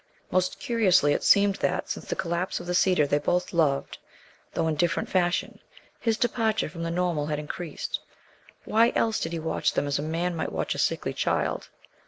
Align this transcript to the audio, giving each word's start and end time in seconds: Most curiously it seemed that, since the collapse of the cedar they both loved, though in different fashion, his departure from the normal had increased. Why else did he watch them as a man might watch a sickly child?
Most 0.31 0.57
curiously 0.59 1.13
it 1.13 1.23
seemed 1.23 1.57
that, 1.57 1.91
since 1.91 2.07
the 2.07 2.15
collapse 2.15 2.59
of 2.59 2.65
the 2.65 2.73
cedar 2.73 3.05
they 3.05 3.19
both 3.19 3.53
loved, 3.53 3.99
though 4.55 4.67
in 4.67 4.73
different 4.73 5.09
fashion, 5.09 5.59
his 5.99 6.17
departure 6.17 6.69
from 6.69 6.81
the 6.81 6.89
normal 6.89 7.27
had 7.27 7.37
increased. 7.37 7.99
Why 8.65 8.93
else 8.95 9.19
did 9.19 9.31
he 9.31 9.37
watch 9.37 9.73
them 9.73 9.85
as 9.85 9.99
a 9.99 10.01
man 10.01 10.35
might 10.35 10.51
watch 10.51 10.73
a 10.73 10.79
sickly 10.79 11.13
child? 11.13 11.69